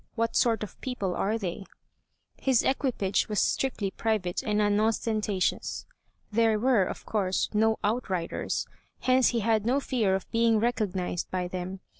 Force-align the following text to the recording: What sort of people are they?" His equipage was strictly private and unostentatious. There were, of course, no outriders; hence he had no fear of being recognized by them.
What 0.15 0.35
sort 0.35 0.63
of 0.63 0.81
people 0.81 1.15
are 1.15 1.37
they?" 1.37 1.63
His 2.37 2.63
equipage 2.63 3.29
was 3.29 3.39
strictly 3.39 3.91
private 3.91 4.41
and 4.41 4.59
unostentatious. 4.59 5.85
There 6.31 6.57
were, 6.57 6.85
of 6.85 7.05
course, 7.05 7.49
no 7.53 7.77
outriders; 7.83 8.65
hence 9.01 9.27
he 9.27 9.41
had 9.41 9.63
no 9.63 9.79
fear 9.79 10.15
of 10.15 10.31
being 10.31 10.59
recognized 10.59 11.29
by 11.29 11.47
them. 11.49 11.81